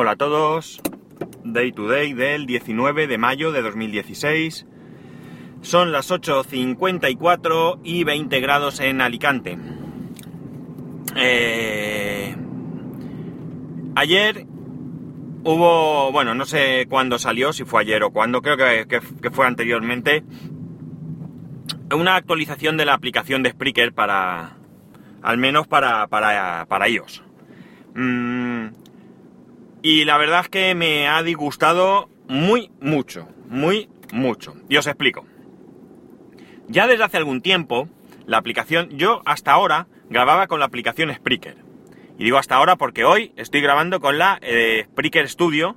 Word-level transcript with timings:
Hola 0.00 0.12
a 0.12 0.16
todos, 0.16 0.80
Day 1.42 1.72
to 1.72 1.88
Day 1.88 2.12
del 2.12 2.46
19 2.46 3.08
de 3.08 3.18
mayo 3.18 3.50
de 3.50 3.62
2016. 3.62 4.64
Son 5.60 5.90
las 5.90 6.12
8.54 6.12 7.80
y 7.82 8.04
20 8.04 8.38
grados 8.38 8.78
en 8.78 9.00
Alicante. 9.00 9.58
Eh, 11.16 12.32
ayer 13.96 14.46
hubo, 15.42 16.12
bueno, 16.12 16.32
no 16.36 16.46
sé 16.46 16.86
cuándo 16.88 17.18
salió, 17.18 17.52
si 17.52 17.64
fue 17.64 17.80
ayer 17.80 18.04
o 18.04 18.12
cuándo, 18.12 18.40
creo 18.40 18.56
que, 18.56 19.00
fue 19.32 19.48
anteriormente, 19.48 20.22
una 21.92 22.14
actualización 22.14 22.76
de 22.76 22.84
la 22.84 22.94
aplicación 22.94 23.42
de 23.42 23.50
Spreaker 23.50 23.92
para, 23.92 24.58
al 25.22 25.38
menos 25.38 25.66
para, 25.66 26.06
para, 26.06 26.66
para 26.66 26.88
iOS. 26.88 27.24
Mm, 27.96 28.57
y 29.82 30.04
la 30.04 30.18
verdad 30.18 30.40
es 30.40 30.48
que 30.48 30.74
me 30.74 31.08
ha 31.08 31.22
disgustado 31.22 32.08
muy 32.28 32.70
mucho, 32.80 33.28
muy 33.48 33.88
mucho. 34.12 34.54
Y 34.68 34.76
os 34.76 34.86
explico. 34.86 35.26
Ya 36.68 36.86
desde 36.86 37.04
hace 37.04 37.16
algún 37.16 37.40
tiempo, 37.40 37.88
la 38.26 38.38
aplicación, 38.38 38.90
yo 38.90 39.22
hasta 39.24 39.52
ahora 39.52 39.86
grababa 40.10 40.46
con 40.46 40.60
la 40.60 40.66
aplicación 40.66 41.14
Spreaker. 41.14 41.56
Y 42.18 42.24
digo 42.24 42.38
hasta 42.38 42.56
ahora 42.56 42.76
porque 42.76 43.04
hoy 43.04 43.32
estoy 43.36 43.60
grabando 43.60 44.00
con 44.00 44.18
la 44.18 44.38
eh, 44.42 44.84
Spreaker 44.90 45.28
Studio, 45.28 45.76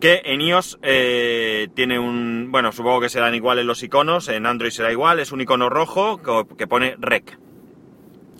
que 0.00 0.20
en 0.24 0.42
iOS 0.42 0.78
eh, 0.82 1.68
tiene 1.74 1.98
un... 1.98 2.48
Bueno, 2.52 2.70
supongo 2.70 3.00
que 3.00 3.08
serán 3.08 3.34
iguales 3.34 3.64
los 3.64 3.82
iconos, 3.82 4.28
en 4.28 4.46
Android 4.46 4.70
será 4.70 4.92
igual, 4.92 5.18
es 5.20 5.32
un 5.32 5.40
icono 5.40 5.70
rojo 5.70 6.20
que 6.56 6.66
pone 6.66 6.96
Rec. 6.98 7.38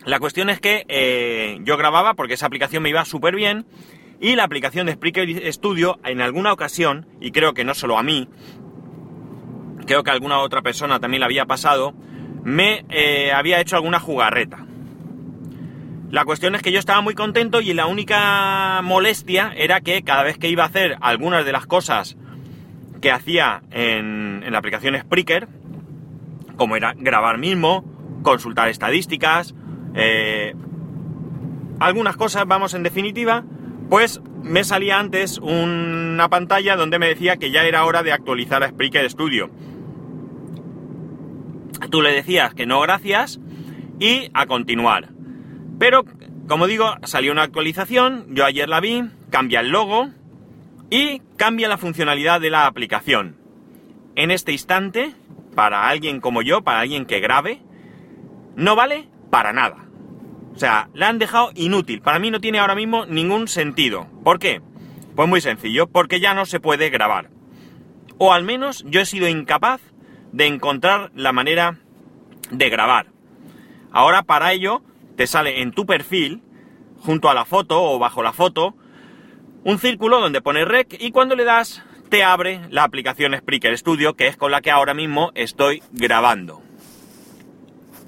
La 0.05 0.21
cuestión 0.21 0.51
es 0.51 0.61
que 0.61 0.85
eh, 0.89 1.59
yo 1.63 1.77
grababa 1.77 2.15
porque 2.15 2.35
esa 2.35 2.47
aplicación 2.47 2.83
me 2.83 2.91
iba 2.91 3.05
súper 3.05 3.35
bien 3.35 3.67
y 4.21 4.37
la 4.37 4.45
aplicación 4.45 4.87
de 4.87 4.93
Spreaker 4.93 5.53
Studio 5.53 5.99
en 6.05 6.21
alguna 6.21 6.53
ocasión, 6.53 7.07
y 7.21 7.33
creo 7.33 7.55
que 7.55 7.65
no 7.65 7.75
solo 7.75 7.99
a 7.99 8.03
mí, 8.03 8.29
creo 9.87 10.03
que 10.03 10.11
alguna 10.11 10.39
otra 10.39 10.63
persona 10.63 11.01
también 11.01 11.21
le 11.21 11.27
había 11.27 11.47
pasado, 11.47 11.95
me 12.43 12.85
eh, 12.91 13.33
había 13.33 13.61
hecho 13.61 13.77
alguna 13.77 14.01
jugarreta. 14.01 14.65
La 16.11 16.25
cuestión 16.25 16.55
es 16.55 16.63
que 16.63 16.73
yo 16.73 16.79
estaba 16.79 17.01
muy 17.01 17.15
contento 17.15 17.61
y 17.61 17.75
la 17.75 17.87
única 17.87 18.81
molestia 18.83 19.53
era 19.57 19.81
que 19.81 20.03
cada 20.03 20.23
vez 20.23 20.39
que 20.39 20.49
iba 20.49 20.63
a 20.63 20.67
hacer 20.67 20.97
algunas 21.01 21.45
de 21.45 21.53
las 21.53 21.67
cosas 21.67 22.17
que 23.01 23.11
hacía 23.11 23.63
en, 23.71 24.43
en 24.45 24.53
la 24.53 24.59
aplicación 24.59 24.97
Spreaker, 24.97 25.49
como 26.57 26.77
era 26.77 26.95
grabar 26.97 27.39
mismo, 27.39 27.85
consultar 28.23 28.69
estadísticas, 28.69 29.55
eh, 29.95 30.55
algunas 31.79 32.17
cosas, 32.17 32.47
vamos, 32.47 32.75
en 32.75 32.83
definitiva, 32.83 33.45
pues 33.89 34.21
me 34.43 34.65
salía 34.65 34.99
antes 34.99 35.39
una 35.39 36.29
pantalla 36.29 36.77
donde 36.77 36.99
me 36.99 37.09
decía 37.09 37.37
que 37.37 37.51
ya 37.51 37.65
era 37.65 37.85
hora 37.85 38.03
de 38.03 38.13
actualizar 38.13 38.63
a 38.63 38.69
Spreaker 38.69 39.09
Studio. 39.11 39.51
Tú 41.91 42.03
le 42.03 42.13
decías 42.13 42.55
que 42.55 42.67
no, 42.67 42.81
gracias, 42.81 43.41
y 43.99 44.31
a 44.35 44.47
continuar. 44.47 45.11
Pero, 45.79 46.05
como 46.49 46.67
digo, 46.67 46.95
salió 47.05 47.33
una 47.33 47.43
actualización, 47.43 48.27
yo 48.31 48.45
ayer 48.45 48.69
la 48.69 48.81
vi, 48.81 49.05
cambia 49.31 49.61
el 49.61 49.71
logo 49.71 50.09
y 50.91 51.21
cambia 51.37 51.69
la 51.69 51.79
funcionalidad 51.79 52.41
de 52.41 52.51
la 52.51 52.67
aplicación. 52.67 53.37
En 54.15 54.31
este 54.31 54.53
instante, 54.53 55.15
para 55.55 55.89
alguien 55.89 56.21
como 56.21 56.43
yo, 56.43 56.63
para 56.63 56.81
alguien 56.81 57.05
que 57.05 57.21
grabe, 57.21 57.61
no 58.57 58.75
vale 58.77 59.09
para 59.31 59.53
nada. 59.53 59.86
O 60.57 60.59
sea, 60.59 60.89
la 60.95 61.09
han 61.09 61.19
dejado 61.19 61.51
inútil. 61.55 62.01
Para 62.01 62.19
mí 62.19 62.31
no 62.31 62.41
tiene 62.41 62.61
ahora 62.61 62.75
mismo 62.75 63.05
ningún 63.05 63.47
sentido. 63.47 64.07
¿Por 64.25 64.39
qué? 64.39 64.63
Pues 65.15 65.29
muy 65.29 65.43
sencillo, 65.43 65.87
porque 65.87 66.19
ya 66.19 66.33
no 66.33 66.47
se 66.47 66.61
puede 66.61 66.89
grabar. 66.89 67.29
O 68.17 68.33
al 68.33 68.43
menos 68.43 68.83
yo 68.89 69.03
he 69.03 69.07
sido 69.07 69.29
incapaz 69.29 69.83
de 70.33 70.47
encontrar 70.47 71.13
la 71.15 71.33
manera 71.33 71.77
de 72.51 72.71
grabar. 72.71 73.09
Ahora 73.93 74.23
para 74.23 74.55
ello 74.55 74.81
te 75.15 75.27
sale 75.27 75.61
en 75.61 75.73
tu 75.73 75.85
perfil, 75.85 76.43
junto 77.01 77.29
a 77.29 77.35
la 77.35 77.45
foto 77.45 77.83
o 77.83 77.99
bajo 77.99 78.23
la 78.23 78.33
foto, 78.33 78.75
un 79.63 79.79
círculo 79.79 80.21
donde 80.21 80.41
pone 80.41 80.65
rec 80.65 80.97
y 80.99 81.11
cuando 81.11 81.37
le 81.37 81.45
das 81.45 81.83
te 82.09 82.25
abre 82.25 82.63
la 82.71 82.85
aplicación 82.85 83.37
Spreaker 83.37 83.77
Studio, 83.77 84.15
que 84.15 84.27
es 84.27 84.39
con 84.39 84.53
la 84.53 84.63
que 84.63 84.71
ahora 84.71 84.95
mismo 84.95 85.33
estoy 85.35 85.83
grabando. 85.93 86.63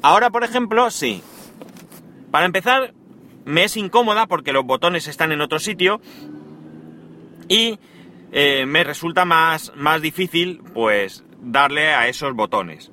Ahora, 0.00 0.30
por 0.30 0.44
ejemplo, 0.44 0.90
sí. 0.90 1.22
Para 2.30 2.46
empezar, 2.46 2.94
me 3.44 3.64
es 3.64 3.76
incómoda 3.76 4.26
porque 4.26 4.52
los 4.52 4.64
botones 4.64 5.06
están 5.08 5.32
en 5.32 5.40
otro 5.40 5.58
sitio 5.58 6.00
y 7.48 7.78
eh, 8.32 8.66
me 8.66 8.84
resulta 8.84 9.24
más, 9.24 9.72
más 9.76 10.02
difícil, 10.02 10.60
pues, 10.74 11.24
darle 11.40 11.94
a 11.94 12.08
esos 12.08 12.34
botones. 12.34 12.92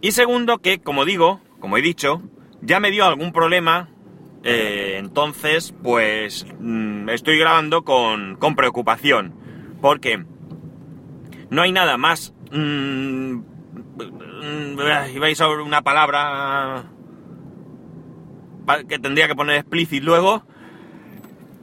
Y 0.00 0.12
segundo, 0.12 0.58
que, 0.58 0.78
como 0.80 1.04
digo, 1.04 1.40
como 1.60 1.76
he 1.76 1.82
dicho, 1.82 2.22
ya 2.62 2.80
me 2.80 2.90
dio 2.90 3.04
algún 3.04 3.32
problema, 3.32 3.88
eh, 4.44 4.96
entonces, 4.98 5.74
pues, 5.82 6.46
mm, 6.58 7.08
estoy 7.10 7.36
grabando 7.38 7.82
con, 7.82 8.36
con 8.36 8.54
preocupación, 8.56 9.34
porque 9.82 10.24
no 11.50 11.62
hay 11.62 11.72
nada 11.72 11.98
más... 11.98 12.32
mm, 12.52 13.32
mm, 13.34 14.78
ibais 15.14 15.40
a 15.40 15.48
una 15.48 15.82
palabra 15.82 16.84
pa- 16.84 16.97
que 18.88 18.98
tendría 18.98 19.28
que 19.28 19.34
poner 19.34 19.56
explícit 19.56 20.02
luego, 20.02 20.44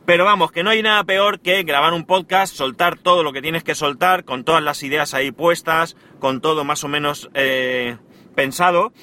pero 0.05 0.23
vamos, 0.23 0.51
que 0.51 0.63
no 0.63 0.69
hay 0.69 0.83
nada 0.83 1.03
peor 1.03 1.39
que 1.39 1.63
grabar 1.63 1.93
un 1.93 2.05
podcast, 2.05 2.55
soltar 2.55 2.97
todo 2.97 3.23
lo 3.23 3.33
que 3.33 3.41
tienes 3.41 3.63
que 3.63 3.73
soltar, 3.73 4.23
con 4.23 4.43
todas 4.43 4.63
las 4.63 4.83
ideas 4.83 5.13
ahí 5.13 5.31
puestas, 5.31 5.95
con 6.19 6.41
todo 6.41 6.63
más 6.63 6.83
o 6.83 6.87
menos 6.87 7.29
eh, 7.33 7.97
pensado, 8.35 8.93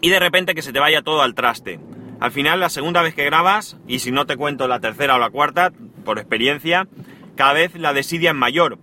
y 0.00 0.10
de 0.10 0.20
repente 0.20 0.54
que 0.54 0.62
se 0.62 0.72
te 0.72 0.78
vaya 0.78 1.02
todo 1.02 1.22
al 1.22 1.34
traste. 1.34 1.80
Al 2.20 2.32
final, 2.32 2.60
la 2.60 2.68
segunda 2.68 3.02
vez 3.02 3.14
que 3.14 3.24
grabas, 3.24 3.76
y 3.86 4.00
si 4.00 4.12
no 4.12 4.26
te 4.26 4.36
cuento 4.36 4.68
la 4.68 4.80
tercera 4.80 5.16
o 5.16 5.18
la 5.18 5.30
cuarta, 5.30 5.72
por 6.04 6.18
experiencia, 6.18 6.88
cada 7.36 7.52
vez 7.52 7.74
la 7.76 7.92
desidia 7.92 8.30
es 8.30 8.36
mayor. 8.36 8.78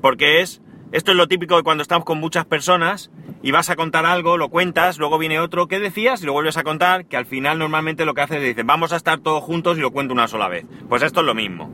Porque 0.00 0.40
es, 0.40 0.60
esto 0.94 1.10
es 1.10 1.16
lo 1.16 1.26
típico 1.26 1.56
de 1.56 1.64
cuando 1.64 1.82
estamos 1.82 2.04
con 2.04 2.20
muchas 2.20 2.44
personas 2.44 3.10
y 3.42 3.50
vas 3.50 3.68
a 3.68 3.74
contar 3.74 4.06
algo, 4.06 4.36
lo 4.36 4.48
cuentas, 4.48 4.96
luego 4.96 5.18
viene 5.18 5.40
otro, 5.40 5.66
¿qué 5.66 5.80
decías? 5.80 6.22
Y 6.22 6.26
lo 6.26 6.32
vuelves 6.32 6.56
a 6.56 6.62
contar, 6.62 7.06
que 7.06 7.16
al 7.16 7.26
final 7.26 7.58
normalmente 7.58 8.04
lo 8.04 8.14
que 8.14 8.20
haces 8.20 8.36
es 8.36 8.42
decir, 8.44 8.64
vamos 8.64 8.92
a 8.92 8.96
estar 8.96 9.18
todos 9.18 9.42
juntos 9.42 9.76
y 9.76 9.80
lo 9.80 9.90
cuento 9.90 10.14
una 10.14 10.28
sola 10.28 10.46
vez. 10.46 10.64
Pues 10.88 11.02
esto 11.02 11.18
es 11.18 11.26
lo 11.26 11.34
mismo. 11.34 11.68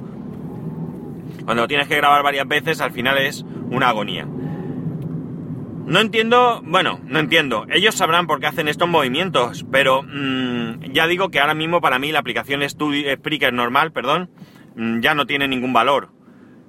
Cuando 1.44 1.64
lo 1.64 1.69
tienes 1.69 1.86
que 1.86 1.97
grabar 1.97 2.22
varias 2.22 2.48
veces, 2.48 2.80
al 2.80 2.92
final 2.92 3.19
es 3.19 3.44
una 3.69 3.91
agonía. 3.91 4.25
No 4.25 6.00
entiendo, 6.00 6.62
bueno, 6.64 6.98
no 7.04 7.19
entiendo. 7.19 7.66
Ellos 7.69 7.97
sabrán 7.97 8.26
por 8.26 8.41
qué 8.41 8.47
hacen 8.47 8.69
estos 8.69 8.88
movimientos, 8.88 9.66
pero 9.70 10.03
mm, 10.03 10.92
ya 10.94 11.06
digo 11.06 11.28
que 11.28 11.41
ahora 11.41 11.54
mismo 11.54 11.82
para 11.82 11.98
mí 11.98 12.10
la 12.10 12.20
aplicación 12.20 12.62
Spreaker 12.66 13.53
normal, 13.53 13.92
perdón, 13.92 14.30
mm, 14.76 15.00
ya 15.00 15.14
no 15.14 15.26
tiene 15.26 15.47
ningún 15.47 15.75
valor. 15.75 16.09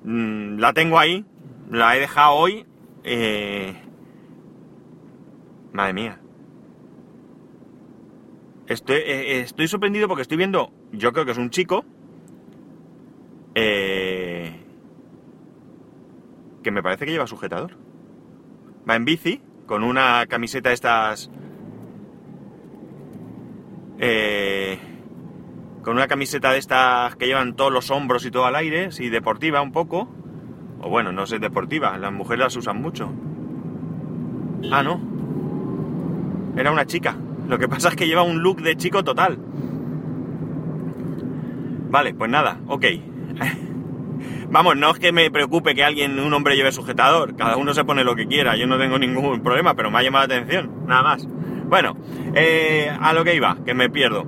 Mm, 0.03 0.59
la 0.59 0.73
tengo 0.73 0.99
ahí, 0.99 1.25
la 1.71 1.95
he 1.95 1.99
dejado 1.99 2.33
hoy. 2.35 2.65
eh, 3.03 3.81
Madre 5.73 5.93
mía. 5.93 6.19
Estoy, 8.67 8.97
eh, 8.97 9.03
eh, 9.07 9.41
estoy 9.41 9.67
sorprendido 9.67 10.07
porque 10.07 10.21
estoy 10.21 10.37
viendo, 10.37 10.71
yo 10.91 11.11
creo 11.13 11.25
que 11.25 11.31
es 11.31 11.37
un 11.37 11.49
chico, 11.49 11.83
eh, 13.55 14.55
que 16.61 16.71
me 16.71 16.83
parece 16.83 17.05
que 17.05 17.11
lleva 17.11 17.25
sujetador. 17.27 17.77
Va 18.89 18.95
en 18.95 19.05
bici, 19.05 19.41
con 19.65 19.83
una 19.83 20.25
camiseta 20.27 20.69
de 20.69 20.75
estas... 20.75 21.31
eh, 23.99 24.79
con 25.83 25.95
una 25.95 26.07
camiseta 26.07 26.51
de 26.51 26.59
estas 26.59 27.15
que 27.15 27.25
llevan 27.27 27.55
todos 27.55 27.71
los 27.71 27.89
hombros 27.91 28.25
y 28.25 28.31
todo 28.31 28.45
al 28.45 28.55
aire, 28.55 28.91
sí, 28.91 29.09
deportiva 29.09 29.61
un 29.61 29.71
poco. 29.71 30.07
O 30.81 30.89
bueno, 30.89 31.11
no 31.11 31.25
sé, 31.25 31.39
deportiva, 31.39 31.97
las 31.97 32.11
mujeres 32.11 32.39
las 32.39 32.55
usan 32.55 32.81
mucho. 32.81 33.11
Ah, 34.71 34.83
no. 34.83 34.99
Era 36.57 36.71
una 36.71 36.85
chica. 36.85 37.15
Lo 37.47 37.57
que 37.57 37.67
pasa 37.67 37.89
es 37.89 37.95
que 37.95 38.07
lleva 38.07 38.23
un 38.23 38.41
look 38.41 38.61
de 38.61 38.75
chico 38.75 39.03
total. 39.03 39.37
Vale, 41.89 42.13
pues 42.13 42.31
nada, 42.31 42.59
ok. 42.67 42.85
Vamos, 44.49 44.75
no 44.75 44.91
es 44.91 44.99
que 44.99 45.11
me 45.11 45.31
preocupe 45.31 45.75
que 45.75 45.83
alguien, 45.83 46.19
un 46.19 46.33
hombre 46.33 46.55
lleve 46.55 46.71
sujetador. 46.71 47.35
Cada 47.35 47.57
uno 47.57 47.73
se 47.73 47.85
pone 47.85 48.03
lo 48.03 48.15
que 48.15 48.27
quiera. 48.27 48.57
Yo 48.57 48.67
no 48.67 48.77
tengo 48.77 48.99
ningún 48.99 49.41
problema, 49.41 49.75
pero 49.75 49.91
me 49.91 49.99
ha 49.99 50.03
llamado 50.03 50.27
la 50.27 50.35
atención. 50.35 50.85
Nada 50.87 51.03
más. 51.03 51.27
Bueno, 51.67 51.95
eh, 52.35 52.91
a 52.99 53.13
lo 53.13 53.23
que 53.23 53.35
iba, 53.35 53.57
que 53.65 53.73
me 53.73 53.89
pierdo. 53.89 54.25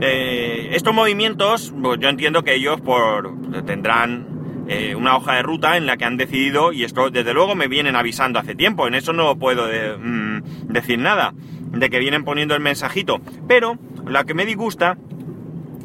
Eh, 0.00 0.70
estos 0.72 0.94
movimientos, 0.94 1.72
pues 1.80 2.00
yo 2.00 2.08
entiendo 2.08 2.42
que 2.42 2.54
ellos 2.54 2.80
por, 2.80 3.32
tendrán 3.64 4.39
eh, 4.72 4.94
una 4.94 5.16
hoja 5.16 5.34
de 5.34 5.42
ruta 5.42 5.76
en 5.76 5.84
la 5.84 5.96
que 5.96 6.04
han 6.04 6.16
decidido, 6.16 6.72
y 6.72 6.84
esto 6.84 7.10
desde 7.10 7.34
luego 7.34 7.56
me 7.56 7.66
vienen 7.66 7.96
avisando 7.96 8.38
hace 8.38 8.54
tiempo, 8.54 8.86
en 8.86 8.94
eso 8.94 9.12
no 9.12 9.36
puedo 9.36 9.66
mm, 9.66 10.68
decir 10.68 10.96
nada, 10.96 11.34
de 11.72 11.90
que 11.90 11.98
vienen 11.98 12.22
poniendo 12.22 12.54
el 12.54 12.60
mensajito. 12.60 13.20
Pero 13.48 13.78
lo 14.06 14.24
que 14.24 14.34
me 14.34 14.46
disgusta 14.46 14.96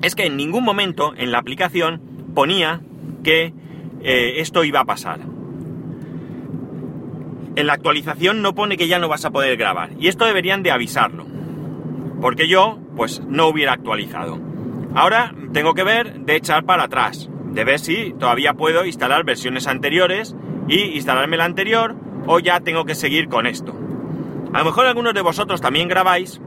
es 0.04 0.14
que 0.14 0.28
en 0.28 0.38
ningún 0.38 0.64
momento 0.64 1.16
en 1.18 1.32
la 1.32 1.40
aplicación 1.40 2.00
ponía 2.36 2.82
que 3.24 3.56
eh, 4.04 4.34
esto 4.38 4.64
iba 4.64 4.82
a 4.82 4.86
pasar. 4.86 5.22
En 7.56 7.66
la 7.66 7.74
actualización 7.74 8.44
no 8.44 8.54
pone 8.54 8.78
que 8.78 8.88
ya 8.88 9.00
no 9.00 9.10
vas 9.10 9.26
a 9.26 9.32
poder 9.32 9.58
grabar. 9.58 9.94
Y 10.00 10.10
esto 10.10 10.26
deberían 10.26 10.62
de 10.62 10.70
avisarlo. 10.70 11.26
Porque 12.22 12.48
yo, 12.48 12.78
pues, 12.96 13.20
no 13.28 13.48
hubiera 13.48 13.74
actualizado. 13.74 14.40
Ahora 14.94 15.34
tengo 15.54 15.74
que 15.74 15.84
ver 15.84 16.20
de 16.20 16.36
echar 16.36 16.66
para 16.66 16.84
atrás. 16.84 17.32
De 17.56 17.64
ver 17.64 17.80
si 17.80 18.14
todavía 18.20 18.54
puedo 18.54 18.86
instalar 18.86 19.24
versiones 19.24 19.66
anteriores 19.66 20.36
y 20.68 20.96
instalarme 20.96 21.38
la 21.38 21.46
anterior 21.46 21.96
o 22.28 22.40
ya 22.40 22.60
tengo 22.60 22.86
que 22.86 22.96
seguir 22.96 23.30
con 23.30 23.48
esto. 23.48 23.74
A 24.54 24.60
lo 24.60 24.66
mejor 24.66 24.86
algunos 24.86 25.14
de 25.14 25.22
vosotros 25.22 25.62
también 25.62 25.88
grabáis 25.88 26.42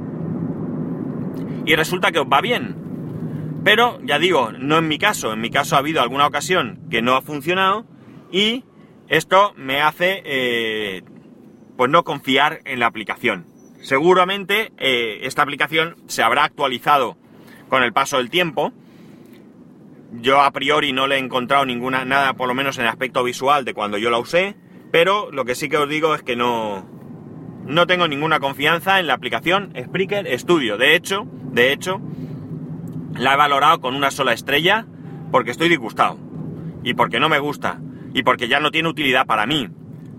y 1.64 1.74
resulta 1.74 2.12
que 2.12 2.18
os 2.18 2.26
va 2.26 2.42
bien. 2.42 2.76
Pero 3.64 3.98
ya 4.02 4.18
digo, 4.18 4.52
no 4.52 4.78
en 4.78 4.86
mi 4.88 4.98
caso. 4.98 5.32
En 5.32 5.40
mi 5.40 5.50
caso 5.50 5.76
ha 5.76 5.80
habido 5.80 6.00
alguna 6.00 6.26
ocasión 6.26 6.78
que 6.90 7.02
no 7.02 7.16
ha 7.16 7.22
funcionado 7.22 7.86
y 8.30 8.64
esto 9.08 9.54
me 9.56 9.80
hace 9.80 10.22
eh, 10.24 11.02
pues 11.78 11.90
no 11.90 12.04
confiar 12.04 12.60
en 12.66 12.80
la 12.80 12.86
aplicación. 12.86 13.46
Seguramente 13.80 14.72
eh, 14.76 15.20
esta 15.22 15.42
aplicación 15.42 15.96
se 16.06 16.22
habrá 16.22 16.44
actualizado 16.44 17.16
con 17.68 17.82
el 17.82 17.92
paso 17.92 18.18
del 18.18 18.30
tiempo. 18.30 18.72
Yo 20.12 20.40
a 20.40 20.50
priori 20.52 20.92
no 20.92 21.06
le 21.06 21.16
he 21.16 21.18
encontrado 21.18 21.66
ninguna, 21.66 22.04
nada, 22.04 22.32
por 22.34 22.48
lo 22.48 22.54
menos 22.54 22.78
en 22.78 22.84
el 22.84 22.88
aspecto 22.88 23.22
visual 23.22 23.64
de 23.64 23.74
cuando 23.74 23.98
yo 23.98 24.10
la 24.10 24.18
usé, 24.18 24.56
pero 24.90 25.30
lo 25.30 25.44
que 25.44 25.54
sí 25.54 25.68
que 25.68 25.76
os 25.76 25.88
digo 25.88 26.14
es 26.14 26.22
que 26.22 26.34
no, 26.34 26.86
no 27.66 27.86
tengo 27.86 28.08
ninguna 28.08 28.40
confianza 28.40 28.98
en 28.98 29.06
la 29.06 29.14
aplicación 29.14 29.72
Spreaker 29.78 30.26
Studio. 30.38 30.78
De 30.78 30.94
hecho, 30.94 31.26
de 31.52 31.72
hecho, 31.72 32.00
la 33.14 33.34
he 33.34 33.36
valorado 33.36 33.80
con 33.80 33.94
una 33.94 34.10
sola 34.10 34.32
estrella 34.32 34.86
porque 35.30 35.50
estoy 35.50 35.68
disgustado 35.68 36.18
y 36.82 36.94
porque 36.94 37.20
no 37.20 37.28
me 37.28 37.38
gusta 37.38 37.80
y 38.14 38.22
porque 38.22 38.48
ya 38.48 38.60
no 38.60 38.70
tiene 38.70 38.88
utilidad 38.88 39.26
para 39.26 39.46
mí. 39.46 39.68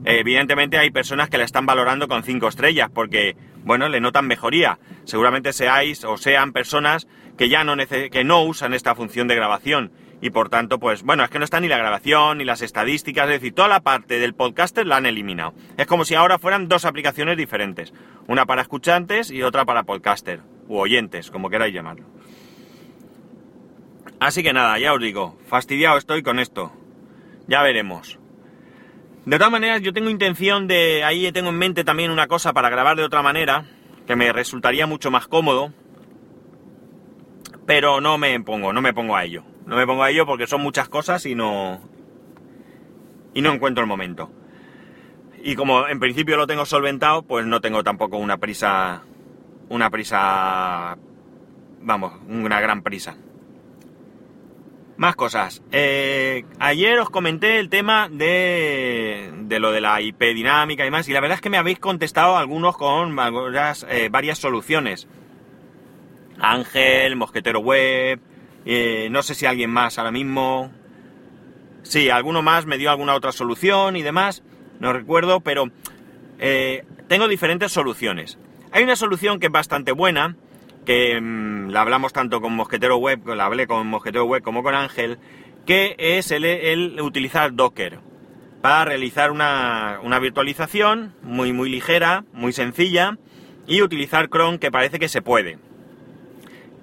evidentemente 0.06 0.78
hay 0.78 0.92
personas 0.92 1.30
que 1.30 1.38
la 1.38 1.44
están 1.44 1.66
valorando 1.66 2.08
con 2.08 2.24
5 2.24 2.48
estrellas 2.48 2.90
porque, 2.94 3.36
bueno, 3.64 3.90
le 3.90 4.00
notan 4.00 4.28
mejoría. 4.28 4.80
Seguramente 5.04 5.52
seáis 5.52 6.04
o 6.04 6.18
sean 6.18 6.54
personas 6.54 7.08
que 7.40 7.48
ya 7.48 7.64
no, 7.64 7.74
que 7.78 8.24
no 8.26 8.44
usan 8.44 8.74
esta 8.74 8.96
función 8.96 9.30
de 9.30 9.36
grabación 9.36 9.94
y 10.20 10.30
por 10.32 10.50
tanto, 10.50 10.78
pues 10.78 11.04
bueno, 11.04 11.24
es 11.24 11.30
que 11.30 11.40
no 11.40 11.46
está 11.46 11.62
ni 11.62 11.70
la 11.70 11.78
grabación, 11.78 12.40
ni 12.40 12.44
las 12.44 12.62
estadísticas, 12.62 13.28
es 13.28 13.36
decir, 13.40 13.56
toda 13.56 13.70
la 13.70 13.80
parte 13.80 14.20
del 14.20 14.34
podcaster 14.34 14.86
la 14.86 14.98
han 14.98 15.06
eliminado. 15.06 15.54
Es 15.78 15.88
como 15.88 16.04
si 16.04 16.16
ahora 16.16 16.38
fueran 16.38 16.68
dos 16.68 16.84
aplicaciones 16.84 17.38
diferentes, 17.38 17.94
una 18.28 18.46
para 18.46 18.62
escuchantes 18.62 19.32
y 19.32 19.42
otra 19.42 19.64
para 19.64 19.84
podcaster, 19.84 20.42
u 20.68 20.80
oyentes, 20.80 21.32
como 21.32 21.50
queráis 21.50 21.74
llamarlo. 21.74 22.08
Así 24.20 24.44
que 24.44 24.52
nada, 24.52 24.78
ya 24.78 24.92
os 24.92 25.00
digo, 25.00 25.38
fastidiado 25.48 25.98
estoy 25.98 26.22
con 26.24 26.40
esto. 26.40 26.74
Ya 27.48 27.64
veremos. 27.64 28.20
De 29.26 29.38
todas 29.38 29.52
maneras, 29.54 29.82
yo 29.82 29.94
tengo 29.94 30.10
intención 30.10 30.68
de. 30.68 31.06
Ahí 31.06 31.32
tengo 31.32 31.52
en 31.52 31.58
mente 31.58 31.86
también 31.86 32.12
una 32.12 32.28
cosa 32.28 32.52
para 32.52 32.70
grabar 32.70 32.98
de 32.98 33.06
otra 33.06 33.22
manera, 33.22 33.64
que 34.06 34.18
me 34.18 34.34
resultaría 34.34 34.88
mucho 34.88 35.10
más 35.10 35.28
cómodo. 35.28 35.72
Pero 37.70 38.02
no 38.02 38.18
me 38.18 38.40
pongo, 38.40 38.74
no 38.74 38.82
me 38.82 38.96
pongo 38.96 39.16
a 39.16 39.24
ello. 39.24 39.44
No 39.68 39.76
me 39.76 39.86
pongo 39.86 40.02
a 40.02 40.10
ello 40.10 40.26
porque 40.26 40.48
son 40.48 40.60
muchas 40.60 40.90
cosas 40.90 41.28
y 41.28 41.36
no. 41.36 41.80
Y 43.36 43.44
no 43.44 43.54
encuentro 43.54 43.84
el 43.84 43.88
momento. 43.88 44.32
Y 45.44 45.54
como 45.54 45.88
en 45.88 46.00
principio 46.00 46.36
lo 46.36 46.48
tengo 46.48 46.66
solventado, 46.66 47.22
pues 47.22 47.46
no 47.46 47.62
tengo 47.62 47.84
tampoco 47.84 48.18
una 48.18 48.38
prisa. 48.38 49.04
Una 49.70 49.92
prisa. 49.92 50.98
Vamos, 51.82 52.14
una 52.28 52.60
gran 52.60 52.82
prisa. 52.82 53.18
Más 54.98 55.16
cosas. 55.16 55.62
Eh, 55.72 56.46
ayer 56.58 56.98
os 56.98 57.12
comenté 57.12 57.60
el 57.60 57.70
tema 57.70 58.10
de, 58.10 59.32
de, 59.44 59.60
lo 59.60 59.72
de 59.72 59.82
la 59.82 60.02
IP 60.02 60.20
dinámica 60.34 60.88
y 60.88 60.90
más, 60.90 61.08
y 61.08 61.14
la 61.14 61.22
verdad 61.22 61.36
es 61.36 61.42
que 61.42 61.52
me 61.52 61.58
habéis 61.60 61.78
contestado 61.78 62.36
algunos 62.36 62.76
con 62.76 63.16
varias, 63.16 63.86
eh, 63.92 64.10
varias 64.10 64.40
soluciones. 64.40 65.08
Ángel, 66.40 67.16
Mosquetero 67.16 67.60
Web, 67.60 68.20
eh, 68.66 69.08
no 69.12 69.24
sé 69.24 69.36
si 69.36 69.46
alguien 69.46 69.70
más 69.70 69.98
ahora 69.98 70.12
mismo. 70.12 70.72
Sí, 71.84 72.10
alguno 72.10 72.42
más 72.42 72.66
me 72.66 72.78
dio 72.78 72.90
alguna 72.90 73.16
otra 73.16 73.32
solución 73.32 73.96
y 73.96 74.02
demás, 74.02 74.44
no 74.80 74.94
recuerdo, 74.94 75.40
pero 75.40 75.72
tengo 77.08 77.28
diferentes 77.28 77.72
soluciones. 77.72 78.38
Hay 78.72 78.84
una 78.84 78.96
solución 78.96 79.40
que 79.40 79.48
es 79.48 79.52
bastante 79.52 79.92
buena, 79.92 80.36
que 80.86 81.20
mm, 81.20 81.70
la 81.70 81.82
hablamos 81.82 82.14
tanto 82.14 82.42
con 82.42 82.56
Mosquetero 82.56 82.98
Web, 82.98 83.28
la 83.36 83.46
hablé 83.46 83.68
con 83.68 83.88
Mosquetero 83.88 84.26
Web 84.26 84.44
como 84.44 84.64
con 84.64 84.76
Ángel, 84.76 85.18
que 85.66 85.96
es 85.98 86.32
el, 86.32 87.00
utilizar 87.02 87.54
Docker 87.54 88.00
para 88.62 88.86
realizar 88.86 89.32
una, 89.32 90.00
virtualización 90.20 91.16
muy, 91.22 91.54
muy 91.54 91.70
ligera, 91.70 92.26
muy 92.34 92.54
sencilla, 92.54 93.18
y 93.68 93.82
utilizar 93.82 94.30
Chrome 94.30 94.60
que 94.60 94.72
parece 94.72 95.00
que 95.00 95.10
se 95.10 95.22
puede. 95.22 95.60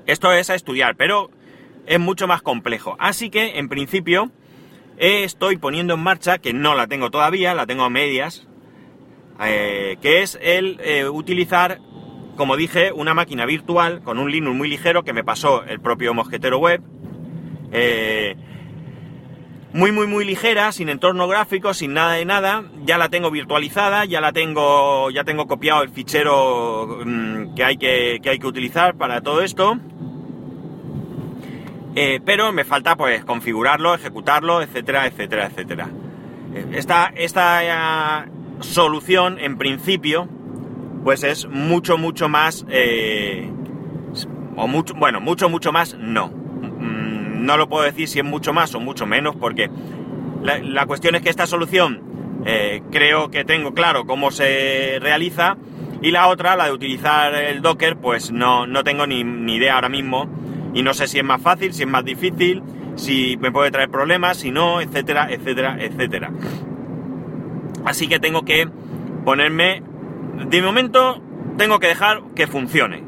Esto 0.07 0.33
es 0.33 0.51
a 0.51 0.55
estudiar, 0.55 0.97
pero 0.97 1.31
es 1.87 2.01
mucho 2.01 2.27
más 2.27 2.43
complejo. 2.43 2.97
Así 2.99 3.31
que, 3.31 3.59
en 3.59 3.69
principio, 3.69 4.31
estoy 4.99 5.57
poniendo 5.57 5.95
en 5.95 6.01
marcha, 6.01 6.39
que 6.39 6.53
no 6.53 6.75
la 6.75 6.87
tengo 6.87 7.11
todavía, 7.11 7.55
la 7.55 7.67
tengo 7.67 7.85
a 7.85 7.91
medias, 7.91 8.47
eh, 9.45 9.97
que 10.01 10.23
es 10.23 10.39
el 10.41 10.81
eh, 10.83 11.09
utilizar 11.09 11.81
como 12.37 12.57
dije, 12.57 12.93
una 12.93 13.15
máquina 13.15 13.47
virtual 13.47 14.03
con 14.03 14.19
un 14.19 14.31
Linux 14.31 14.57
muy 14.57 14.69
ligero 14.69 15.03
que 15.03 15.13
me 15.13 15.25
pasó 15.25 15.65
el 15.65 15.81
propio 15.81 16.15
mosquetero 16.15 16.59
web. 16.59 16.83
Eh, 17.73 18.37
muy, 19.73 19.91
muy, 19.93 20.07
muy 20.07 20.25
ligera, 20.25 20.71
sin 20.73 20.89
entorno 20.89 21.27
gráfico, 21.29 21.75
sin 21.75 21.93
nada 21.95 22.13
de 22.15 22.25
nada. 22.25 22.65
Ya 22.85 22.99
la 22.99 23.09
tengo 23.09 23.31
virtualizada, 23.31 24.05
ya 24.05 24.21
la 24.21 24.33
tengo, 24.33 25.11
ya 25.11 25.25
tengo 25.25 25.47
copiado 25.47 25.83
el 25.83 25.91
fichero 25.91 27.01
mm, 27.05 27.55
que, 27.55 27.65
hay 27.65 27.77
que, 27.77 28.21
hay 28.25 28.39
que 28.39 28.47
utilizar 28.47 28.97
para 28.97 29.21
todo 29.21 29.43
esto. 29.43 29.79
Eh, 31.99 32.21
pero 32.23 32.53
me 32.53 32.65
falta 32.65 32.95
pues 32.95 33.25
configurarlo, 33.25 33.95
ejecutarlo, 33.95 34.61
etcétera, 34.61 35.07
etcétera, 35.07 35.47
etcétera. 35.47 35.89
Eh, 36.55 36.67
esta, 36.75 37.11
esta 37.17 38.27
solución, 38.61 39.39
en 39.41 39.57
principio, 39.57 40.29
pues 41.05 41.25
es 41.25 41.49
mucho, 41.49 41.97
mucho 41.97 42.29
más, 42.29 42.67
eh, 42.69 43.51
o 44.57 44.69
mucho, 44.69 44.93
bueno, 44.93 45.23
mucho, 45.23 45.49
mucho 45.49 45.73
más, 45.73 45.95
no. 45.99 46.29
Mm, 46.29 47.47
no 47.47 47.57
lo 47.57 47.67
puedo 47.67 47.85
decir 47.85 48.09
si 48.09 48.19
es 48.19 48.25
mucho 48.27 48.53
más 48.53 48.75
o 48.75 48.81
mucho 48.81 49.07
menos, 49.07 49.35
porque 49.35 49.71
la, 50.43 50.85
cuestión 50.85 51.15
es 51.15 51.23
que 51.23 51.31
esta 51.31 51.47
solución 51.47 52.03
eh, 52.45 52.83
creo 52.91 53.31
que 53.31 53.45
tengo 53.45 53.73
claro 53.73 54.05
cómo 54.07 54.31
se 54.31 54.99
realiza, 55.01 55.57
y 56.03 56.11
la 56.11 56.29
otra, 56.29 56.57
la 56.57 56.67
de 56.67 56.73
utilizar 56.73 57.35
el 57.35 57.63
Docker, 57.63 57.97
pues 57.97 58.31
no, 58.33 58.67
no 58.67 58.85
tengo 58.85 59.07
ni, 59.07 59.25
ni 59.25 59.55
idea 59.55 59.77
ahora 59.77 59.89
mismo, 59.89 60.29
y 60.77 60.83
no 60.83 60.93
sé 60.93 61.09
si 61.09 61.19
es 61.19 61.25
más 61.25 61.41
fácil, 61.41 61.73
si 61.73 61.85
es 61.85 61.89
más 61.89 62.05
difícil, 62.05 62.63
si 62.97 63.39
me 63.39 63.51
puede 63.51 63.71
traer 63.71 63.89
problemas, 63.89 64.37
si 64.37 64.51
no, 64.51 64.83
etcétera, 64.83 65.27
etcétera, 65.31 65.79
etcétera. 65.81 66.31
Así 67.87 68.09
que 68.09 68.21
tengo 68.21 68.43
que 68.43 68.69
ponerme 69.25 69.83
de 70.51 70.61
momento 70.61 71.23
tengo 71.57 71.79
que 71.79 71.87
dejar 71.87 72.21
que 72.35 72.47
funcione. 72.47 73.03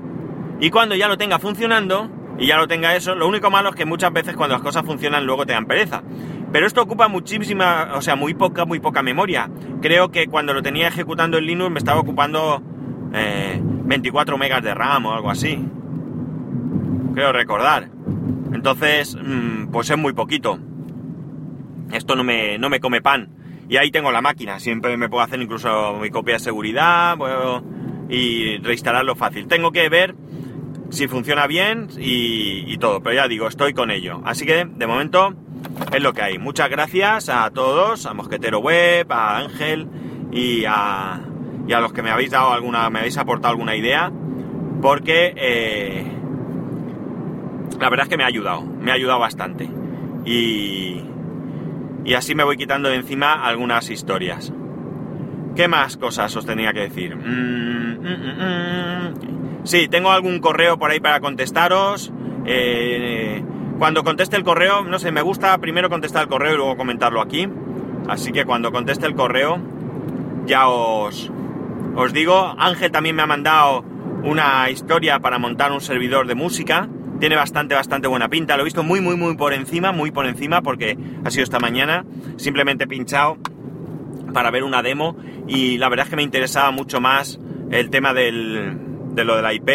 Y 0.60 0.70
cuando 0.70 0.94
ya 0.94 1.08
lo 1.08 1.18
tenga 1.18 1.38
funcionando, 1.38 2.10
y 2.38 2.46
ya 2.46 2.56
lo 2.56 2.66
tenga 2.66 2.96
eso, 2.96 3.14
lo 3.14 3.28
único 3.28 3.50
malo 3.50 3.68
es 3.68 3.74
que 3.74 3.84
muchas 3.84 4.14
veces 4.14 4.34
cuando 4.34 4.54
las 4.54 4.62
cosas 4.62 4.86
funcionan 4.86 5.26
luego 5.26 5.44
te 5.44 5.52
dan 5.52 5.66
pereza. 5.66 6.02
Pero 6.50 6.66
esto 6.66 6.80
ocupa 6.80 7.06
muchísima, 7.08 7.90
o 7.94 8.00
sea, 8.00 8.16
muy 8.16 8.32
poca, 8.32 8.64
muy 8.64 8.80
poca 8.80 9.02
memoria. 9.02 9.50
Creo 9.82 10.10
que 10.10 10.26
cuando 10.28 10.54
lo 10.54 10.62
tenía 10.62 10.88
ejecutando 10.88 11.36
en 11.36 11.44
Linux 11.44 11.70
me 11.70 11.78
estaba 11.78 12.00
ocupando 12.00 12.62
24 13.12 14.34
eh, 14.34 14.38
megas 14.38 14.62
de 14.62 14.72
RAM 14.72 15.04
o 15.04 15.12
algo 15.12 15.30
así. 15.30 15.62
Creo 17.18 17.32
recordar. 17.32 17.88
Entonces, 18.52 19.18
mm, 19.20 19.72
pues 19.72 19.90
es 19.90 19.98
muy 19.98 20.12
poquito. 20.12 20.56
Esto 21.90 22.14
no 22.14 22.22
me, 22.22 22.58
no 22.58 22.70
me 22.70 22.78
come 22.78 23.02
pan. 23.02 23.30
Y 23.68 23.76
ahí 23.76 23.90
tengo 23.90 24.12
la 24.12 24.20
máquina, 24.20 24.60
siempre 24.60 24.96
me 24.96 25.08
puedo 25.08 25.24
hacer 25.24 25.42
incluso 25.42 25.94
mi 25.94 26.10
copia 26.10 26.34
de 26.34 26.38
seguridad 26.38 27.16
y 28.08 28.58
reinstalarlo 28.58 29.16
fácil. 29.16 29.48
Tengo 29.48 29.72
que 29.72 29.88
ver 29.88 30.14
si 30.90 31.08
funciona 31.08 31.48
bien 31.48 31.88
y, 31.98 32.78
todo, 32.78 33.02
pero 33.02 33.16
ya 33.16 33.26
digo, 33.26 33.48
estoy 33.48 33.74
con 33.74 33.90
ello. 33.90 34.22
Así 34.24 34.46
que 34.46 34.64
de 34.64 34.86
momento 34.86 35.34
es 35.92 36.00
lo 36.00 36.12
que 36.12 36.22
hay. 36.22 36.38
Muchas 36.38 36.70
gracias 36.70 37.28
a 37.30 37.50
todos, 37.50 38.06
a 38.06 38.14
Mosquetero 38.14 38.60
Web, 38.60 39.10
a 39.10 39.38
Ángel 39.38 39.88
y 40.30 40.66
a, 40.68 41.20
y 41.66 41.72
a 41.72 41.80
los 41.80 41.92
que 41.92 42.02
me 42.02 42.10
habéis 42.10 42.30
dado 42.30 42.52
alguna, 42.52 42.88
me 42.90 43.00
habéis 43.00 43.18
aportado 43.18 43.50
alguna 43.50 43.74
idea, 43.74 44.12
porque 44.80 45.34
eh, 45.36 46.17
la 47.80 47.88
verdad 47.90 48.04
es 48.06 48.10
que 48.10 48.16
me 48.16 48.24
ha 48.24 48.28
ayudado, 48.28 48.62
me 48.62 48.90
ha 48.90 48.94
ayudado 48.94 49.18
bastante. 49.20 49.68
Y, 50.24 51.02
y 52.04 52.14
así 52.14 52.34
me 52.34 52.44
voy 52.44 52.56
quitando 52.56 52.88
de 52.88 52.96
encima 52.96 53.32
algunas 53.46 53.90
historias. 53.90 54.52
¿Qué 55.56 55.68
más 55.68 55.96
cosas 55.96 56.34
os 56.36 56.46
tenía 56.46 56.72
que 56.72 56.80
decir? 56.80 57.16
Mm, 57.16 57.98
mm, 58.00 59.12
mm, 59.12 59.64
sí, 59.64 59.88
tengo 59.88 60.10
algún 60.10 60.38
correo 60.40 60.78
por 60.78 60.90
ahí 60.90 61.00
para 61.00 61.20
contestaros. 61.20 62.12
Eh, 62.46 63.42
Cuando 63.78 64.02
conteste 64.04 64.36
el 64.36 64.42
correo, 64.44 64.84
no 64.84 64.98
sé, 64.98 65.12
me 65.12 65.22
gusta 65.22 65.56
primero 65.58 65.88
contestar 65.88 66.22
el 66.24 66.28
correo 66.28 66.54
y 66.54 66.56
luego 66.56 66.76
comentarlo 66.76 67.20
aquí. 67.20 67.48
Así 68.08 68.32
que 68.32 68.44
cuando 68.44 68.72
conteste 68.72 69.06
el 69.06 69.14
correo, 69.14 69.58
ya 70.46 70.68
os, 70.68 71.30
os 71.94 72.12
digo. 72.12 72.54
Ángel 72.58 72.90
también 72.90 73.14
me 73.16 73.22
ha 73.22 73.26
mandado 73.26 73.84
una 74.24 74.68
historia 74.70 75.20
para 75.20 75.38
montar 75.38 75.70
un 75.72 75.80
servidor 75.80 76.26
de 76.26 76.34
música. 76.34 76.88
Tiene 77.20 77.36
bastante, 77.36 77.74
bastante 77.74 78.08
buena 78.08 78.28
pinta. 78.28 78.56
Lo 78.56 78.62
he 78.62 78.64
visto 78.64 78.82
muy, 78.82 79.00
muy, 79.00 79.16
muy 79.16 79.36
por 79.36 79.52
encima, 79.52 79.92
muy 79.92 80.10
por 80.10 80.26
encima, 80.26 80.62
porque 80.62 80.96
ha 81.24 81.30
sido 81.30 81.44
esta 81.44 81.58
mañana. 81.58 82.04
Simplemente 82.36 82.86
pinchado 82.86 83.38
para 84.32 84.50
ver 84.50 84.62
una 84.62 84.82
demo 84.82 85.16
y 85.46 85.78
la 85.78 85.88
verdad 85.88 86.06
es 86.06 86.10
que 86.10 86.16
me 86.16 86.22
interesaba 86.22 86.70
mucho 86.70 87.00
más 87.00 87.40
el 87.70 87.90
tema 87.90 88.12
del, 88.12 88.76
de 89.14 89.24
lo 89.24 89.36
de 89.36 89.42
la 89.42 89.52
IP 89.54 89.68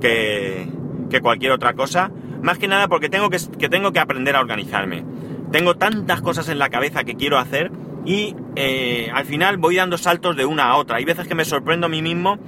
que, 0.00 0.68
que 1.10 1.20
cualquier 1.20 1.52
otra 1.52 1.74
cosa. 1.74 2.10
Más 2.42 2.58
que 2.58 2.68
nada 2.68 2.88
porque 2.88 3.08
tengo 3.08 3.28
que, 3.28 3.38
que, 3.58 3.68
tengo 3.68 3.92
que 3.92 4.00
aprender 4.00 4.36
a 4.36 4.40
organizarme. 4.40 5.04
Tengo 5.52 5.76
tantas 5.76 6.22
cosas 6.22 6.48
en 6.48 6.58
la 6.58 6.70
cabeza 6.70 7.04
que 7.04 7.16
quiero 7.16 7.38
hacer 7.38 7.70
y 8.06 8.34
eh, 8.56 9.10
al 9.12 9.26
final 9.26 9.58
voy 9.58 9.76
dando 9.76 9.98
saltos 9.98 10.36
de 10.36 10.46
una 10.46 10.70
a 10.70 10.76
otra. 10.76 10.96
Hay 10.96 11.04
veces 11.04 11.28
que 11.28 11.34
me 11.34 11.44
sorprendo 11.44 11.86
a 11.86 11.90
mí 11.90 12.00
mismo 12.00 12.38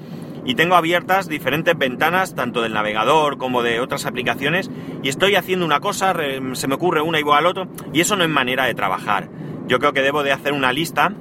y 0.45 0.55
tengo 0.55 0.75
abiertas 0.75 1.29
diferentes 1.29 1.77
ventanas, 1.77 2.35
tanto 2.35 2.63
del 2.63 2.73
navegador 2.73 3.39
como 3.39 3.63
de 3.63 3.81
otras 3.81 4.07
aplicaciones, 4.07 4.71
y 5.03 5.09
estoy 5.09 5.37
haciendo 5.37 5.65
una 5.65 5.81
cosa, 5.81 6.15
se 6.55 6.69
me 6.69 6.75
ocurre 6.75 7.01
una 7.01 7.19
igual 7.19 7.39
al 7.39 7.47
otro, 7.47 7.69
y 7.93 8.01
eso 8.01 8.17
no 8.17 8.25
es 8.25 8.31
manera 8.31 8.65
de 8.65 8.75
trabajar. 8.75 9.29
Yo 9.69 9.79
creo 9.79 9.93
que 9.93 10.03
debo 10.03 10.23
de 10.23 10.33
hacer 10.33 10.53
una 10.53 10.73
lista 10.73 11.15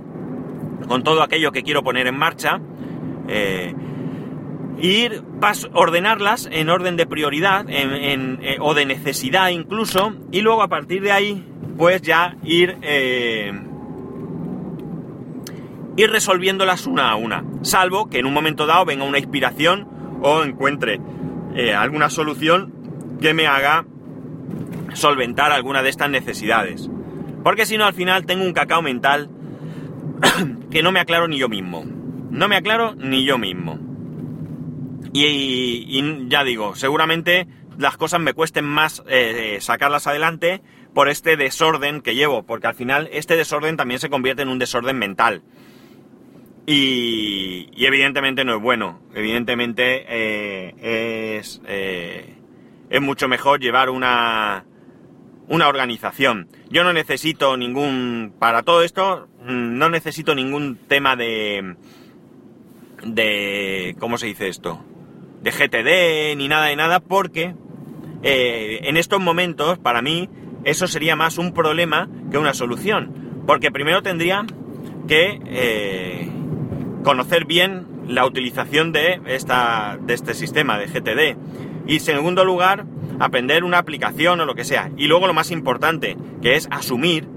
con 0.88 1.04
todo 1.04 1.22
aquello 1.22 1.52
que 1.52 1.64
quiero 1.64 1.84
poner 1.84 2.08
en 2.08 2.18
marcha, 2.18 2.60
eh, 3.28 3.74
ir 4.80 5.24
ordenarlas 5.74 6.50
en 6.52 6.70
orden 6.70 6.98
de 6.98 7.06
prioridad 7.06 7.66
eh, 7.70 8.58
o 8.60 8.74
de 8.74 8.86
necesidad 8.86 9.50
incluso, 9.50 10.14
y 10.32 10.42
luego 10.42 10.64
a 10.64 10.68
partir 10.68 11.02
de 11.04 11.12
ahí, 11.12 11.46
pues 11.78 12.02
ya 12.02 12.36
ir, 12.44 12.78
eh, 12.82 13.54
ir 15.98 16.10
resolviéndolas 16.12 16.88
una 16.88 17.12
a 17.12 17.16
una, 17.16 17.44
salvo 17.62 18.10
que 18.10 18.20
en 18.20 18.26
un 18.26 18.34
momento 18.34 18.66
dado 18.66 18.86
venga 18.86 19.04
una 19.04 19.20
inspiración 19.20 19.88
o 20.22 20.44
encuentre 20.44 21.00
eh, 21.56 21.74
alguna 21.74 22.10
solución 22.10 22.74
que 23.20 23.34
me 23.34 23.48
haga 23.48 23.86
solventar 24.94 25.52
alguna 25.52 25.84
de 25.84 25.90
estas 25.90 26.10
necesidades. 26.10 26.90
Porque 27.44 27.66
si 27.66 27.78
no, 27.78 27.86
al 27.86 27.94
final 27.94 28.26
tengo 28.26 28.44
un 28.44 28.54
cacao 28.54 28.82
mental 28.82 29.30
que 30.72 30.84
no 30.84 30.92
me 30.92 31.00
aclaro 31.00 31.28
ni 31.28 31.38
yo 31.38 31.50
mismo. 31.50 31.84
No 32.30 32.48
me 32.48 32.56
aclaro 32.56 32.96
ni 32.96 33.26
yo 33.26 33.38
mismo. 33.38 33.80
Y, 35.14 36.30
ya 36.30 36.44
digo, 36.44 36.76
seguramente 36.76 37.48
las 37.78 37.98
cosas 37.98 38.22
me 38.22 38.34
cuesten 38.34 38.66
más 38.66 39.04
eh, 39.08 39.58
sacarlas 39.60 40.08
adelante 40.08 40.62
por 40.94 41.10
este 41.10 41.36
desorden 41.36 42.02
que 42.02 42.16
llevo, 42.16 42.44
porque 42.44 42.68
al 42.68 42.76
final 42.76 43.10
este 43.12 43.36
desorden 43.36 43.78
también 43.78 44.00
se 44.00 44.10
convierte 44.10 44.44
en 44.44 44.50
un 44.50 44.60
desorden 44.60 44.98
mental. 44.98 45.42
Y, 46.74 47.86
evidentemente 47.86 48.46
no 48.46 48.56
es 48.56 48.62
bueno. 48.62 49.02
Evidentemente 49.14 50.06
eh, 50.08 51.38
es, 51.38 51.62
eh, 51.68 52.38
es 52.90 53.02
mucho 53.02 53.28
mejor 53.28 53.60
llevar 53.60 53.90
una, 53.90 54.64
una 55.50 55.68
organización. 55.68 56.48
Yo 56.70 56.86
no 56.86 56.94
necesito 56.94 57.58
ningún, 57.58 58.34
para 58.40 58.64
todo 58.64 58.84
esto, 58.84 59.28
mm, 59.42 59.78
no 59.78 59.90
necesito 59.90 60.34
ningún 60.34 60.78
tema 60.88 61.18
de, 61.18 61.76
de, 63.04 63.98
¿cómo 64.00 64.18
se 64.18 64.28
dice 64.28 64.48
esto? 64.48 64.82
De 65.42 65.52
GTD 65.52 66.38
ni 66.38 66.48
nada 66.48 66.68
de 66.68 66.78
nada 66.78 67.02
porque 67.02 67.54
eh, 68.24 68.80
en 68.84 68.96
estos 68.96 69.20
momentos, 69.20 69.78
para 69.78 70.02
mí, 70.02 70.30
eso 70.64 70.88
sería 70.88 71.18
más 71.18 71.38
un 71.38 71.54
problema 71.54 72.08
que 72.32 72.38
una 72.38 72.54
solución. 72.54 73.44
Porque 73.46 73.72
primero 73.72 74.02
tendría 74.02 74.46
que 75.08 76.31
conocer 77.04 77.46
bien 77.46 77.88
la 78.08 78.26
utilización 78.26 78.92
de, 78.92 79.22
esta, 79.28 79.98
de 80.02 80.14
este 80.14 80.34
sistema 80.34 80.78
de 80.78 80.88
GTD. 80.88 81.38
Y 81.88 81.96
en 81.96 82.00
segundo 82.00 82.46
lugar, 82.46 82.86
aprender 83.20 83.64
una 83.64 83.80
aplicación 83.80 84.40
o 84.40 84.46
lo 84.46 84.56
que 84.56 84.64
sea. 84.64 84.92
Y 84.98 85.08
luego 85.08 85.28
lo 85.28 85.34
más 85.34 85.52
importante, 85.52 86.18
que 86.42 86.56
es 86.56 86.68
asumir 86.72 87.28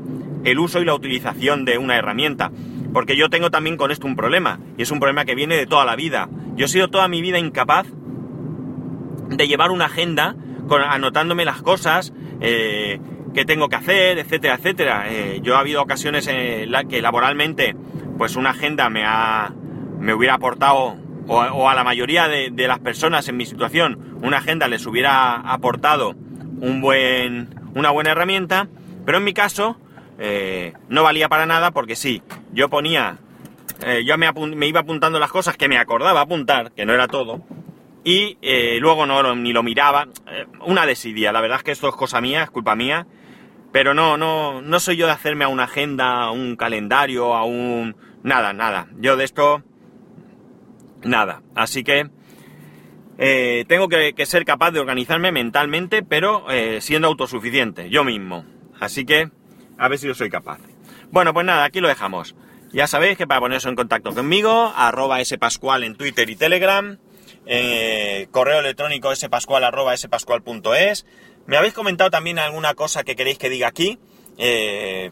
el 0.44 0.58
uso 0.58 0.80
y 0.80 0.84
la 0.84 0.94
utilización 0.94 1.64
de 1.64 1.78
una 1.78 1.96
herramienta. 1.96 2.50
Porque 2.92 3.16
yo 3.16 3.28
tengo 3.30 3.50
también 3.50 3.76
con 3.76 3.90
esto 3.90 4.06
un 4.06 4.16
problema, 4.16 4.60
y 4.76 4.82
es 4.82 4.90
un 4.90 5.00
problema 5.00 5.24
que 5.24 5.34
viene 5.34 5.56
de 5.56 5.66
toda 5.66 5.84
la 5.84 5.96
vida. 5.96 6.28
Yo 6.56 6.66
he 6.66 6.68
sido 6.68 6.88
toda 6.88 7.08
mi 7.08 7.22
vida 7.22 7.38
incapaz 7.38 7.86
de 9.28 9.48
llevar 9.48 9.70
una 9.70 9.86
agenda 9.86 10.36
con, 10.68 10.80
anotándome 10.82 11.44
las 11.44 11.62
cosas 11.62 12.12
eh, 12.40 13.00
que 13.34 13.44
tengo 13.44 13.68
que 13.68 13.76
hacer, 13.76 14.18
etcétera, 14.18 14.54
etcétera. 14.54 15.06
Eh, 15.08 15.40
yo 15.42 15.56
ha 15.56 15.60
habido 15.60 15.82
ocasiones 15.82 16.26
en 16.28 16.70
las 16.70 16.84
que 16.84 17.02
laboralmente, 17.02 17.74
pues 18.18 18.36
una 18.36 18.50
agenda 18.50 18.88
me 18.90 19.04
ha, 19.04 19.52
me 19.98 20.14
hubiera 20.14 20.34
aportado, 20.34 20.96
o, 21.26 21.68
a 21.68 21.74
la 21.74 21.84
mayoría 21.84 22.28
de, 22.28 22.50
de, 22.50 22.68
las 22.68 22.78
personas 22.78 23.28
en 23.28 23.36
mi 23.36 23.46
situación, 23.46 24.18
una 24.22 24.38
agenda 24.38 24.68
les 24.68 24.86
hubiera 24.86 25.36
aportado 25.36 26.14
un 26.60 26.80
buen, 26.80 27.48
una 27.74 27.90
buena 27.90 28.10
herramienta, 28.10 28.68
pero 29.04 29.18
en 29.18 29.24
mi 29.24 29.34
caso 29.34 29.78
eh, 30.18 30.72
no 30.88 31.02
valía 31.02 31.28
para 31.28 31.46
nada 31.46 31.70
porque 31.72 31.96
sí, 31.96 32.22
yo 32.52 32.68
ponía, 32.68 33.18
eh, 33.84 34.04
yo 34.04 34.16
me, 34.16 34.66
iba 34.66 34.80
apuntando 34.80 35.18
las 35.18 35.30
cosas 35.30 35.56
que 35.56 35.68
me 35.68 35.78
acordaba 35.78 36.20
apuntar, 36.20 36.72
que 36.72 36.86
no 36.86 36.92
era 36.92 37.08
todo, 37.08 37.42
y 38.04 38.38
eh, 38.42 38.78
luego 38.80 39.06
no 39.06 39.34
ni 39.34 39.52
lo 39.52 39.62
miraba, 39.62 40.08
una 40.64 40.86
desidia, 40.86 41.32
la 41.32 41.40
verdad 41.40 41.58
es 41.58 41.64
que 41.64 41.72
esto 41.72 41.88
es 41.88 41.94
cosa 41.94 42.20
mía, 42.20 42.44
es 42.44 42.50
culpa 42.50 42.74
mía, 42.74 43.06
pero 43.74 43.92
no, 43.92 44.16
no, 44.16 44.62
no 44.62 44.78
soy 44.78 44.96
yo 44.96 45.06
de 45.06 45.12
hacerme 45.12 45.42
a 45.42 45.48
una 45.48 45.64
agenda, 45.64 46.22
a 46.22 46.30
un 46.30 46.54
calendario, 46.54 47.34
a 47.34 47.42
un... 47.42 47.96
nada, 48.22 48.52
nada, 48.52 48.86
yo 48.98 49.16
de 49.16 49.24
esto, 49.24 49.64
nada, 51.02 51.42
así 51.56 51.82
que... 51.82 52.08
Eh, 53.18 53.64
tengo 53.66 53.88
que, 53.88 54.14
ser 54.26 54.44
capaz 54.44 54.70
de 54.70 54.78
organizarme 54.78 55.32
mentalmente, 55.32 56.04
pero 56.04 56.46
siendo 56.78 57.08
autosuficiente, 57.08 57.90
yo 57.90 58.04
mismo. 58.04 58.44
Así 58.78 59.04
que 59.04 59.30
a 59.76 59.88
ver 59.88 59.98
si 59.98 60.06
yo 60.06 60.14
soy 60.14 60.30
capaz. 60.30 60.60
Bueno, 61.10 61.34
pues 61.34 61.44
nada, 61.44 61.64
aquí 61.64 61.80
lo 61.80 61.88
dejamos. 61.88 62.36
Ya 62.72 62.86
sabéis 62.86 63.18
que 63.18 63.26
para 63.26 63.40
poneros 63.40 63.66
en 63.66 63.74
contacto 63.74 64.14
conmigo, 64.14 64.72
arroba 64.76 65.24
spascual 65.24 65.82
en 65.82 65.96
Twitter 65.96 66.30
y 66.30 66.36
Telegram, 66.36 66.98
eh, 67.46 68.28
correo 68.30 68.60
electrónico 68.60 69.14
spascual 69.14 69.64
arroba 69.64 69.96
spascual.es. 69.96 71.06
Me 71.46 71.56
habéis 71.56 71.74
comentado 71.74 72.10
también 72.10 72.38
alguna 72.38 72.74
cosa 72.74 73.04
que 73.04 73.16
queréis 73.16 73.38
que 73.38 73.50
diga 73.50 73.68
aquí. 73.68 73.98
Eh, 74.38 75.10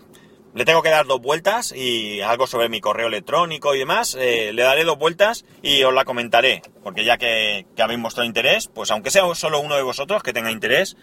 le 0.54 0.64
tengo 0.64 0.82
que 0.82 0.90
dar 0.90 1.06
dos 1.06 1.20
vueltas 1.20 1.72
y 1.72 2.20
algo 2.20 2.46
sobre 2.46 2.68
mi 2.68 2.80
correo 2.80 3.08
electrónico 3.08 3.74
y 3.74 3.78
demás. 3.78 4.16
Eh, 4.18 4.52
le 4.52 4.62
daré 4.62 4.84
dos 4.84 4.98
vueltas 4.98 5.44
y 5.62 5.82
os 5.82 5.94
la 5.94 6.04
comentaré. 6.04 6.62
Porque 6.82 7.04
ya 7.04 7.18
que, 7.18 7.66
que 7.76 7.82
habéis 7.82 8.00
mostrado 8.00 8.26
interés, 8.26 8.68
pues 8.68 8.90
aunque 8.90 9.10
sea 9.10 9.22
solo 9.34 9.60
uno 9.60 9.76
de 9.76 9.82
vosotros 9.82 10.22
que 10.22 10.32
tenga 10.32 10.50
interés, 10.50 10.96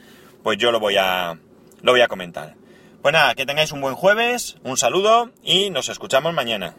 pues 0.44 0.58
yo 0.58 0.72
lo 0.72 0.80
voy 0.80 0.98
a, 0.98 1.38
lo 1.82 1.92
voy 1.92 2.02
a 2.02 2.08
comentar. 2.08 2.56
Pues 3.02 3.14
nada, 3.14 3.34
que 3.36 3.46
tengáis 3.46 3.72
un 3.72 3.82
buen 3.82 3.96
jueves, 3.96 4.58
un 4.64 4.78
saludo 4.78 5.32
y 5.44 5.70
nos 5.70 5.90
escuchamos 5.90 6.34
mañana. 6.34 6.76